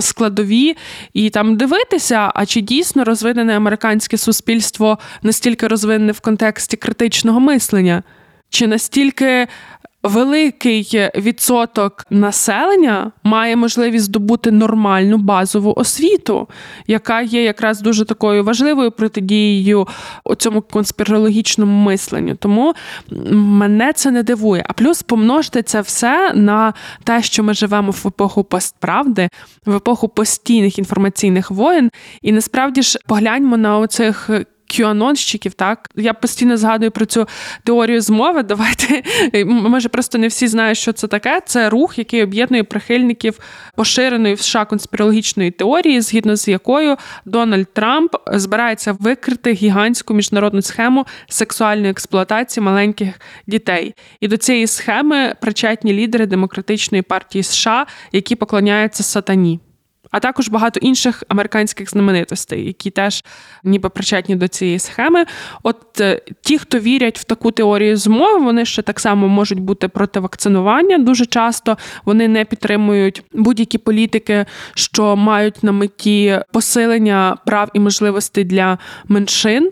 [0.00, 0.76] складові
[1.12, 8.02] і там дивитися, а чи дійсно розвинене американське суспільство настільки розвинене в контексті критичного мислення,
[8.50, 9.46] чи настільки
[10.06, 16.48] великий відсоток населення має можливість здобути нормальну базову освіту,
[16.86, 19.86] яка є якраз дуже такою важливою протидією
[20.24, 22.34] у цьому конспірологічному мисленню.
[22.34, 22.74] Тому
[23.32, 24.64] мене це не дивує.
[24.68, 29.28] А плюс помножте це все на те, що ми живемо в епоху постправди,
[29.66, 31.90] в епоху постійних інформаційних воєн,
[32.22, 34.30] і насправді ж погляньмо на оцих
[34.76, 37.28] кюанонщиків, так я постійно згадую про цю
[37.64, 38.42] теорію змови.
[38.42, 39.02] Давайте
[39.44, 41.42] може просто не всі знають, що це таке.
[41.46, 43.38] Це рух, який об'єднує прихильників
[43.74, 51.06] поширеної в США конспірологічної теорії, згідно з якою Дональд Трамп збирається викрити гігантську міжнародну схему
[51.28, 53.94] сексуальної експлуатації маленьких дітей.
[54.20, 59.60] І до цієї схеми причетні лідери демократичної партії США, які поклоняються сатані
[60.10, 63.24] а також багато інших американських знаменитостей, які теж
[63.64, 65.24] ніби причетні до цієї схеми.
[65.62, 69.88] От е, ті, хто вірять в таку теорію змови, вони ще так само можуть бути
[69.88, 70.98] проти вакцинування.
[70.98, 78.44] Дуже часто вони не підтримують будь-які політики, що мають на меті посилення прав і можливостей
[78.44, 79.70] для меншин.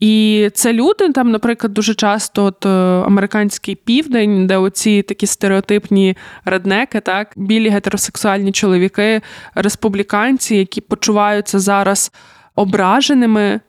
[0.00, 2.68] І це люди там, наприклад, дуже часто от е,
[3.06, 9.20] американський південь, де оці такі стереотипні реднеки, так білі гетеросексуальні чоловіки,
[9.54, 12.12] республіканці, які почуваються зараз
[12.54, 13.60] ображеними.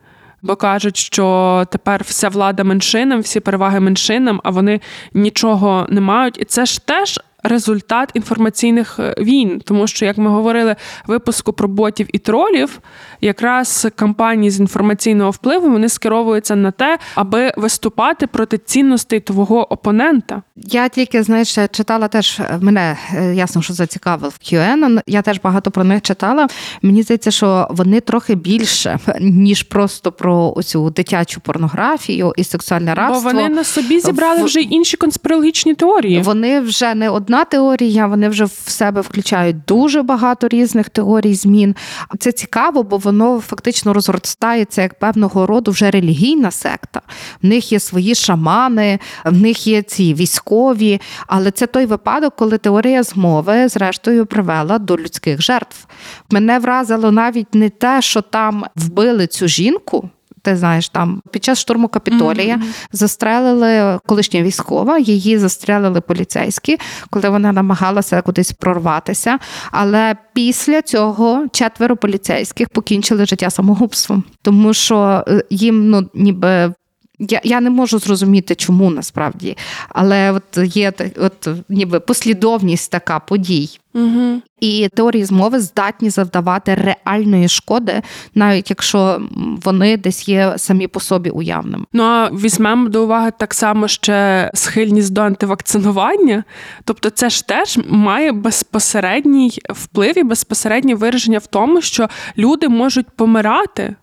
[0.41, 4.81] Бо кажуть, що тепер вся влада меншинам, всі переваги меншинам, а вони
[5.13, 6.37] нічого не мають.
[6.41, 10.75] І це ж теж результат інформаційних е, війн, тому що, як ми говорили
[11.07, 12.79] випуску про ботів і тролів,
[13.21, 20.41] якраз кампанії з інформаційного впливу вони скеровуються на те, аби виступати проти цінностей твого опонента.
[20.55, 25.71] Я тільки знаєш, читала теж е, мене е, ясно, що зацікавив QAnon, Я теж багато
[25.71, 26.47] про них читала.
[26.81, 33.31] Мені здається, що вони трохи більше ніж просто про оцю дитячу порнографію і сексуальне рабство.
[33.31, 36.21] Бо вони на собі зібрали вже інші конспірологічні теорії.
[36.21, 41.75] Вони вже не одна теорія, вони вже в себе включають дуже багато різних теорій змін.
[42.19, 47.01] Це цікаво, бо воно фактично розростається як певного роду вже релігійна секта.
[47.41, 51.01] В них є свої шамани, в них є ці військові.
[51.27, 55.87] Але це той випадок, коли теорія змови, зрештою, привела до людських жертв.
[56.31, 60.09] Мене вразило навіть не те, що там вбили цю жінку
[60.41, 66.77] Ти знаєш, там під час штурму Капітолія застрелили колишня військова, її застрелили поліцейські,
[67.09, 69.39] коли вона намагалася кудись прорватися.
[69.71, 76.73] Але після цього четверо поліцейських покінчили життя самогубством, тому що е, їм ну ніби.
[77.19, 79.57] Я я не можу зрозуміти, чому насправді,
[79.89, 83.79] але от є от ніби послідовність така подій.
[83.93, 84.41] Угу.
[84.59, 88.01] І теорії змови здатні завдавати реальної шкоди,
[88.35, 89.21] навіть якщо
[89.63, 91.85] вони десь є самі по собі уявними.
[91.93, 96.43] Ну а візьмемо до уваги так само ще схильність до антивакцинування.
[96.85, 103.07] Тобто, це ж теж має безпосередній вплив і безпосереднє вираження в тому, що люди можуть
[103.15, 103.95] помирати.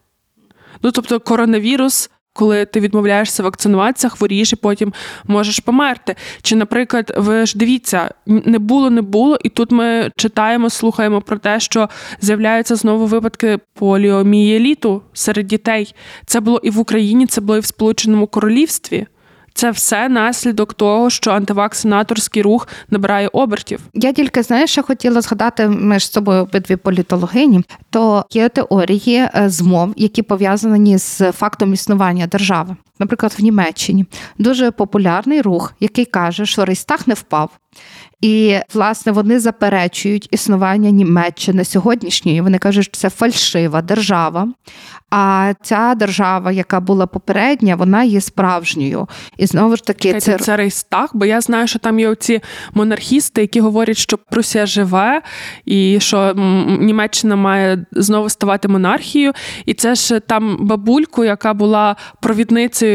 [0.83, 4.93] Ну тобто, коронавірус коли ти відмовляєшся вакцинуватися, хворієш і потім
[5.25, 6.15] можеш померти.
[6.43, 11.39] Чи, наприклад, ви ж дивіться, не було, не було, і тут ми читаємо, слухаємо про
[11.39, 11.89] те, що
[12.21, 15.95] з'являються знову випадки поліомієліту серед дітей.
[16.27, 19.07] Це було і в Україні, це було і в Сполученому Королівстві.
[19.57, 23.81] Це все наслідок того, що антивакцинаторський рух набирає обертів.
[23.95, 27.63] Я тільки знаєш, що хотіла згадати ми з собою обидві політологині.
[27.91, 32.77] То є теорії е, змов, які пов'язані з фактом існування держави.
[32.99, 34.07] Наприклад, в Німеччині
[34.39, 37.51] дуже популярний рух, який каже, що Рейстаг не впав.
[38.21, 42.41] І власне вони заперечують існування Німеччини сьогоднішньої.
[42.41, 44.49] Вони кажуть, що це фальшива держава.
[45.11, 49.09] А ця держава, яка була попередня, вона є справжньою.
[49.37, 52.41] І знову ж таки, це це Рейстаг, бо я знаю, що там є оці
[52.75, 55.23] монархісти, які говорять, що Прусія живе,
[55.65, 56.35] і що
[56.81, 59.33] Німеччина має знову ставати монархією.
[59.67, 62.86] І це ж там бабульку, яка була провідницею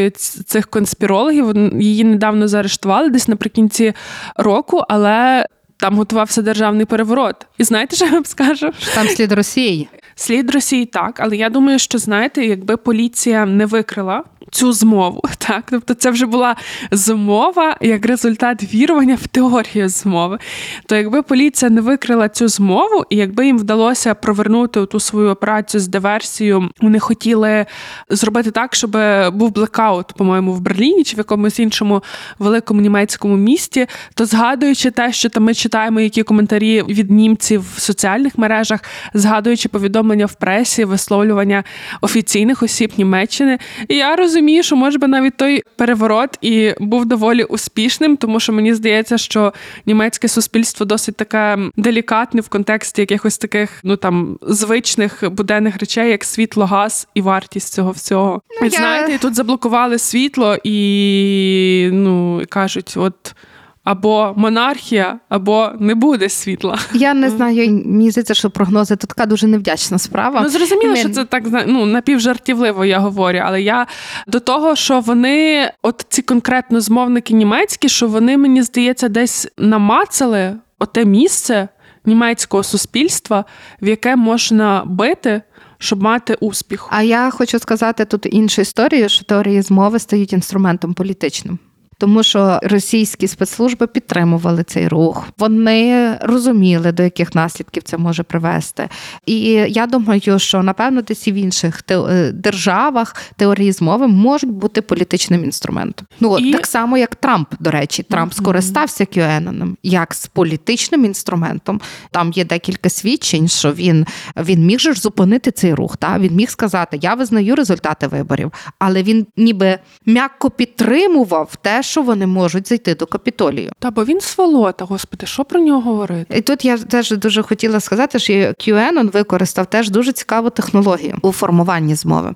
[0.45, 1.53] цих конспірологів.
[1.81, 3.93] Її недавно заарештували десь наприкінці
[4.35, 5.45] року, але.
[5.77, 7.35] Там готувався державний переворот.
[7.57, 8.71] І знаєте, що я вам скажу?
[8.95, 9.89] Там слід Росії.
[10.15, 15.63] Слід Росії так, але я думаю, що знаєте, якби поліція не викрила цю змову, так
[15.69, 16.55] тобто це вже була
[16.91, 20.37] змова як результат вірування в теорію змови.
[20.85, 25.81] То якби поліція не викрила цю змову, і якби їм вдалося провернути ту свою операцію
[25.81, 27.65] з диверсією, вони хотіли
[28.09, 28.97] зробити так, щоб
[29.33, 32.03] був блекаут, по-моєму, в Берліні чи в якомусь іншому
[32.39, 37.79] великому німецькому місті, то згадуючи те, що там ми читаємо, які коментарі від німців в
[37.79, 38.79] соціальних мережах,
[39.13, 41.63] згадуючи повідомлення в пресі, висловлювання
[42.01, 47.43] офіційних осіб Німеччини, я розумію розумію, що може би навіть той переворот і був доволі
[47.43, 49.53] успішним, тому що мені здається, що
[49.85, 56.23] німецьке суспільство досить таке делікатне в контексті якихось таких, ну там звичних буденних речей, як
[56.23, 58.41] світло, газ і вартість цього всього.
[58.61, 58.77] Ну, я...
[58.77, 63.35] Знаєте, і тут заблокували світло і ну кажуть, от
[63.83, 66.79] або монархія, або не буде світла.
[66.93, 67.71] Я не знаю.
[67.85, 70.41] Мені здається, що прогнози це така дуже невдячна справа.
[70.41, 70.97] Ну зрозуміло, Ми...
[70.97, 73.87] що це так ну напівжартівливо я говорю, але я
[74.27, 80.55] до того, що вони, от ці конкретно змовники німецькі, що вони мені здається, десь намацали
[80.79, 81.67] оте місце
[82.05, 83.45] німецького суспільства,
[83.81, 85.41] в яке можна бити.
[85.83, 90.93] Щоб мати успіх, а я хочу сказати тут іншу історію, що теорії змови стають інструментом
[90.93, 91.59] політичним
[92.01, 95.27] тому що російські спецслужби підтримували цей рух.
[95.37, 98.89] Вони розуміли, до яких наслідків це може привести.
[99.25, 104.81] І я думаю, що напевно десь і в інших е, державах теорії змови можуть бути
[104.81, 106.07] політичним інструментом.
[106.19, 106.51] Ну і...
[106.51, 111.81] так само, як Трамп, до речі, Трамп скористався QAnon як з політичним інструментом.
[112.11, 114.05] Там є декілька свідчень, що він
[114.37, 115.97] він міг же ж зупинити цей рух.
[115.97, 122.01] Та він міг сказати: Я визнаю результати виборів, але він ніби м'яко підтримував те, що
[122.01, 123.71] вони можуть зайти до капітолію.
[123.79, 126.37] Та бо він сволота, господи, що про нього говорити?
[126.37, 131.31] І тут я теж дуже хотіла сказати, що QAnon використав теж дуже цікаву технологію у
[131.31, 132.35] формуванні змови.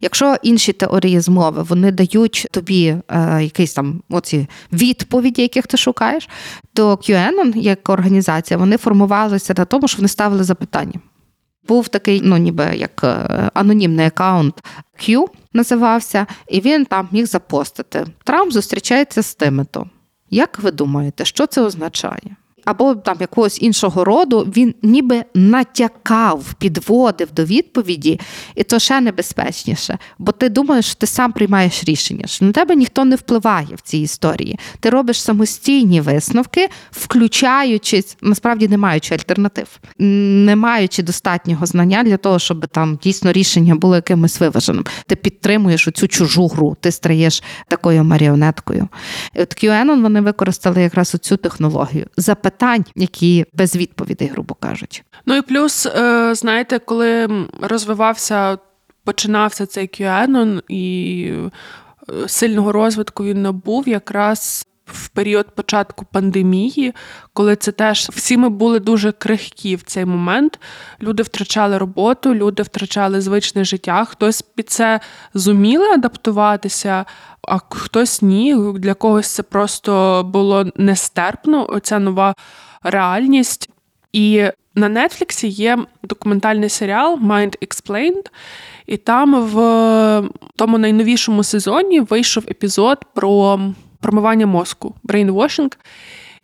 [0.00, 6.28] Якщо інші теорії змови вони дають тобі е, якісь там оці відповіді, яких ти шукаєш,
[6.72, 11.00] то QAnon, як організація, вони формувалися на тому, що вони ставили запитання.
[11.68, 14.64] Був такий, ну ніби як е, анонімний аккаунт
[15.00, 18.06] Q називався, і він там міг запостити.
[18.24, 19.86] Трамп зустрічається з тими-то.
[20.30, 22.36] Як ви думаєте, що це означає?
[22.66, 28.20] Або там якогось іншого роду, він ніби натякав, підводив до відповіді,
[28.54, 29.98] і то ще небезпечніше.
[30.18, 33.80] Бо ти думаєш, що ти сам приймаєш рішення, що на тебе ніхто не впливає в
[33.80, 34.58] цій історії.
[34.80, 42.38] Ти робиш самостійні висновки, включаючись, насправді не маючи альтернатив, не маючи достатнього знання для того,
[42.38, 44.84] щоб там дійсно рішення було якимось виваженим.
[45.06, 48.88] Ти підтримуєш оцю чужу гру, ти стаєш такою маріонеткою.
[49.34, 52.06] І От QAnon вони використали якраз оцю технологію.
[52.16, 55.02] Запитання питань, які без відповідей, грубо кажучи.
[55.26, 57.28] Ну і плюс, е, знаєте, коли
[57.60, 58.58] розвивався
[59.04, 66.94] починався цей QAnon і е, сильного розвитку він набув якраз в період початку пандемії,
[67.32, 70.60] коли це теж всі ми були дуже крихкі в цей момент.
[71.02, 74.04] Люди втрачали роботу, люди втрачали звичне життя.
[74.04, 75.00] Хтось під це
[75.34, 77.04] зуміли адаптуватися,
[77.42, 78.56] а хтось ні.
[78.74, 81.66] Для когось це просто було нестерпно.
[81.70, 82.34] Оця нова
[82.82, 83.70] реальність.
[84.12, 88.26] І на Нетфліксі є документальний серіал Mind Explained,
[88.86, 89.58] і там в
[90.56, 93.60] тому найновішому сезоні вийшов епізод про
[94.00, 95.72] промивання мозку brainwashing.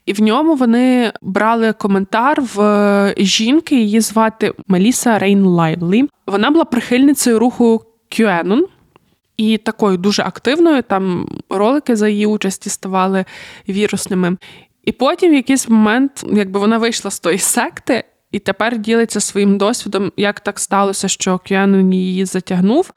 [0.06, 6.08] І в ньому вони брали коментар в жінки, її звати Меліса Рейн Лайвлі.
[6.26, 8.60] Вона була прихильницею руху QAnon,
[9.36, 10.82] і такою дуже активною.
[10.82, 13.24] Там ролики за її участі ставали
[13.68, 14.36] вірусними.
[14.84, 19.58] І потім в якийсь момент, якби вона вийшла з тої секти, і тепер ділиться своїм
[19.58, 22.92] досвідом, як так сталося, що QAnon її затягнув.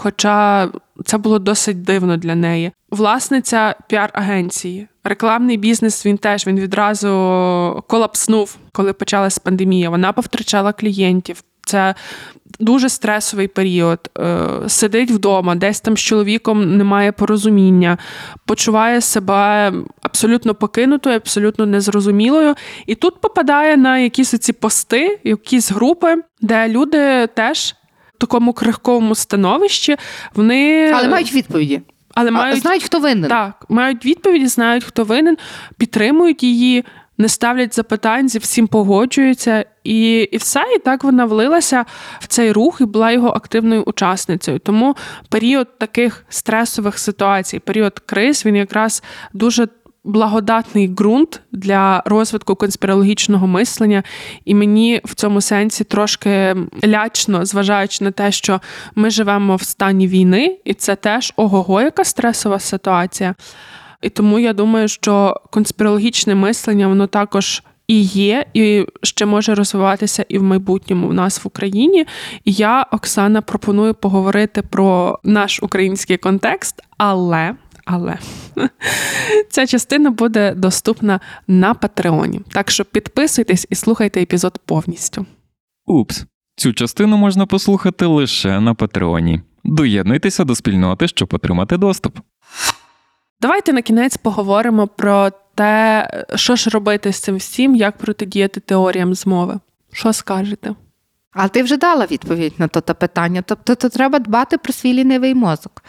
[0.00, 0.68] Хоча
[1.04, 2.72] це було досить дивно для неї.
[2.90, 7.08] Власниця піар-агенції, рекламний бізнес він теж він відразу
[7.88, 9.90] колапснув, коли почалась пандемія.
[9.90, 11.42] Вона повтрачала клієнтів.
[11.66, 11.94] Це
[12.60, 14.10] дуже стресовий період.
[14.18, 17.98] Е, сидить вдома, десь там з чоловіком немає порозуміння,
[18.46, 19.72] почуває себе
[20.02, 22.54] абсолютно покинутою, абсолютно незрозумілою.
[22.86, 27.74] І тут попадає на якісь оці пости, якісь групи, де люди теж
[28.18, 29.96] такому крихкому становищі.
[30.34, 31.82] Вони Але мають відповіді.
[32.14, 33.30] але А, мають Знають, хто винен.
[33.30, 35.36] так, мають відповіді, знають, хто винен,
[35.78, 36.84] підтримують її,
[37.18, 39.64] не ставлять запитань, зі всім погоджуються.
[39.84, 41.84] І, і все, і так вона влилася
[42.20, 44.58] в цей рух і була його активною учасницею.
[44.58, 44.96] Тому
[45.28, 49.02] період таких стресових ситуацій, період криз, він якраз
[49.32, 49.68] дуже.
[50.04, 54.02] Благодатний ґрунт для розвитку конспірологічного мислення,
[54.44, 58.60] і мені в цьому сенсі трошки лячно, зважаючи на те, що
[58.94, 63.34] ми живемо в стані війни, і це теж ого-го, яка стресова ситуація.
[64.02, 70.24] І тому я думаю, що конспірологічне мислення воно також і є, і ще може розвиватися
[70.28, 72.06] і в майбутньому в нас в Україні.
[72.44, 77.54] І я, Оксана, пропоную поговорити про наш український контекст, але.
[77.90, 78.18] Але
[79.50, 82.40] ця частина буде доступна на Патреоні.
[82.52, 85.26] Так що підписуйтесь і слухайте епізод повністю.
[85.86, 86.24] Упс,
[86.56, 89.40] цю частину можна послухати лише на Патреоні.
[89.64, 92.18] Доєднуйтеся до спільноти, щоб отримати доступ.
[93.40, 99.14] Давайте на кінець поговоримо про те, що ж робити з цим всім, як протидіяти теоріям
[99.14, 99.58] змови.
[99.92, 100.74] Що скажете?
[101.32, 103.42] А ти вже дала відповідь на то питання.
[103.42, 105.82] Тобто, то треба дбати про свій лінивий мозок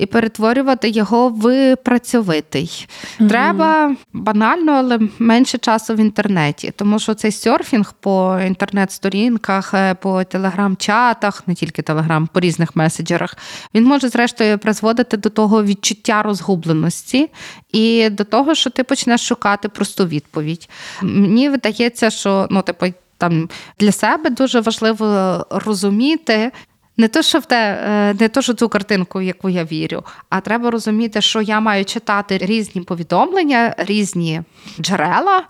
[0.00, 2.88] і перетворювати його в працьовитий.
[3.28, 10.24] Треба банально, але менше часу в інтернеті, тому що цей серфінг по інтернет-сторінках, е, по
[10.24, 13.36] телеграм-чатах, не тільки телеграм, по різних меседжерах,
[13.74, 17.30] він може зрештою призводити до того відчуття розгубленості
[17.72, 20.68] і до того, що ти почнеш шукати просту відповідь.
[21.02, 22.86] Мені видається, що ну, типу,
[23.20, 23.48] там
[23.78, 26.52] для себе дуже важливо розуміти.
[27.00, 30.04] Не то, що в те, е, не то, що цю картинку, в яку я вірю,
[30.28, 34.42] а треба розуміти, що я маю читати різні повідомлення, різні
[34.80, 35.42] джерела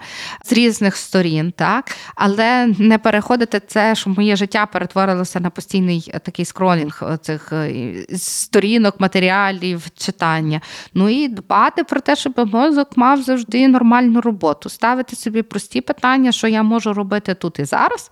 [0.44, 6.44] з різних сторін, так але не переходити це, що моє життя перетворилося на постійний такий
[6.44, 10.60] скролінг цих е, сторінок, матеріалів, читання.
[10.94, 16.32] Ну і дбати про те, щоб мозок мав завжди нормальну роботу, ставити собі прості питання,
[16.32, 18.10] що я можу робити тут і зараз.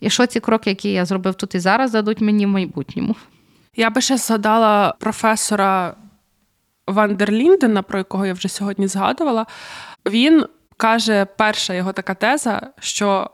[0.00, 3.16] І що ці кроки, які я зробив тут і зараз, дадуть мені майбутньому.
[3.76, 5.96] Я би ще згадала професора
[6.86, 9.46] Вандерліндена, про якого я вже сьогодні згадувала.
[10.06, 10.46] Він
[10.76, 13.30] каже, перша його така теза, що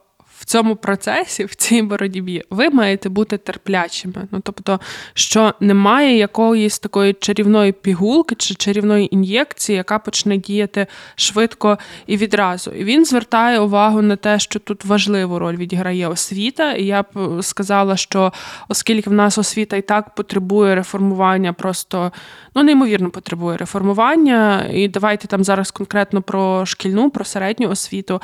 [0.50, 4.28] цьому процесі, в цій боротьбі, ви маєте бути терплячими.
[4.30, 4.80] Ну тобто,
[5.14, 12.70] що немає якоїсь такої чарівної пігулки чи чарівної ін'єкції, яка почне діяти швидко і відразу.
[12.70, 16.72] І він звертає увагу на те, що тут важливу роль відіграє освіта.
[16.72, 18.32] І я б сказала, що
[18.68, 22.12] оскільки в нас освіта і так потребує реформування, просто
[22.54, 24.66] ну неймовірно потребує реформування.
[24.72, 28.20] І давайте там зараз конкретно про шкільну, про середню освіту.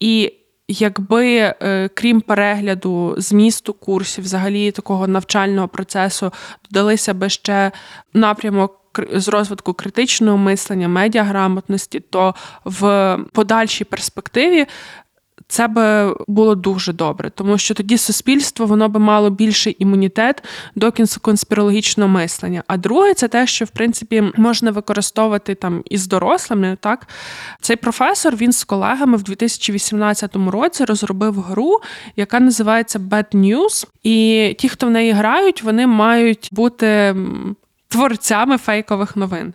[0.00, 0.32] І
[0.68, 6.32] Якби е, крім перегляду змісту курсів, взагалі такого навчального процесу,
[6.70, 7.72] додалися би ще
[8.14, 8.78] напрямок
[9.12, 12.34] з розвитку критичного мислення, медіаграмотності, то
[12.64, 14.66] в подальшій перспективі
[15.52, 20.44] це би було дуже добре, тому що тоді суспільство воно би мало більший імунітет
[20.74, 20.92] до
[21.22, 22.62] конспірологічного мислення.
[22.66, 26.76] А друге, це те, що в принципі можна використовувати там із дорослими.
[26.80, 27.08] Так
[27.60, 31.80] цей професор він з колегами в 2018 році розробив гру,
[32.16, 33.86] яка називається Bad News.
[34.02, 37.16] І ті, хто в неї грають, вони мають бути
[37.88, 39.54] творцями фейкових новин.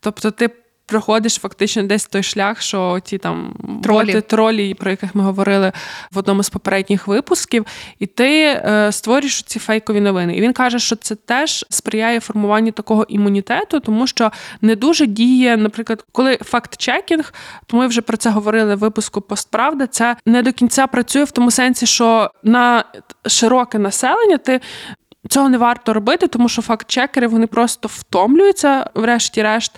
[0.00, 0.50] Тобто, ти.
[0.86, 4.06] Проходиш фактично десь той шлях, що ті там Тролі.
[4.06, 5.72] боти, тролі, про яких ми говорили
[6.12, 7.66] в одному з попередніх випусків,
[7.98, 10.36] і ти е, створюєш ці фейкові новини.
[10.36, 15.56] І він каже, що це теж сприяє формуванню такого імунітету, тому що не дуже діє,
[15.56, 17.34] наприклад, коли факт-чекінг,
[17.66, 19.86] то ми вже про це говорили в випуску Постправда.
[19.86, 22.84] Це не до кінця працює в тому сенсі, що на
[23.26, 24.60] широке населення ти.
[25.28, 29.72] Цього не варто робити, тому що факт-чекери вони просто втомлюються, врешті-решт.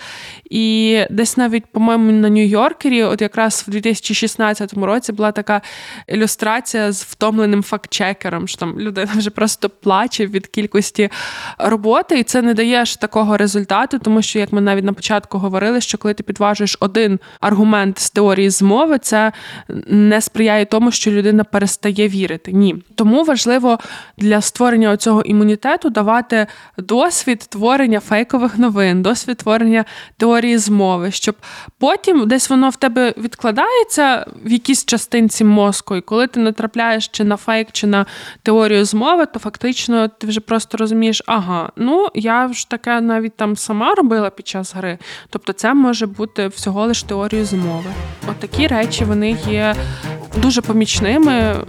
[0.51, 5.61] І десь навіть, по-моєму, на Нью-Йоркері, от якраз в 2016 році була така
[6.09, 11.11] ілюстрація з втомленим факт-чекером, що там людина вже просто плаче від кількості
[11.59, 15.39] роботи, і це не дає ж такого результату, тому що, як ми навіть на початку
[15.39, 19.33] говорили, що коли ти підважуєш один аргумент з теорії змови, це
[19.87, 22.53] не сприяє тому, що людина перестає вірити.
[22.53, 22.77] Ні.
[22.95, 23.79] Тому важливо
[24.17, 26.47] для створення цього імунітету давати
[26.79, 29.85] досвід творення фейкових новин, досвід творення
[30.17, 31.37] теорії змови, щоб
[31.79, 37.25] потім десь воно в тебе відкладається в якійсь частинці мозку, і коли ти натрапляєш чи
[37.25, 38.07] на фейк, чи на
[38.43, 43.57] теорію змови, то фактично ти вже просто розумієш, ага, ну я ж таке навіть там
[43.57, 44.99] сама робила під час гри.
[45.31, 47.91] Тобто, це може бути всього лиш теорією змови.
[48.31, 49.75] От такі речі вони є
[50.37, 51.63] дуже помічними ем,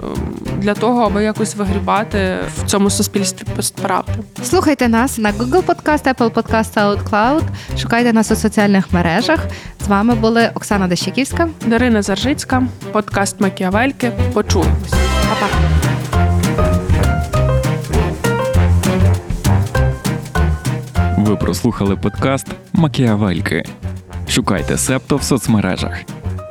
[0.57, 4.11] для того, аби якось вигрібати в цьому суспільстві постправди.
[4.43, 7.41] Слухайте нас на Google Podcast, Apple Podcast, SoundCloud.
[7.77, 9.39] Шукайте нас у соціальних мережах.
[9.85, 11.49] З вами були Оксана Дещаківська.
[11.65, 14.11] Дарина Заржицька, подкаст Макіавельки.
[14.33, 14.93] Почуємось.
[15.29, 15.47] Па-па.
[21.17, 23.63] Ви прослухали подкаст Макіавельки.
[24.29, 25.93] Шукайте Септо в соцмережах,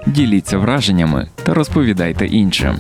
[0.08, 2.76] діліться враженнями та розповідайте іншим.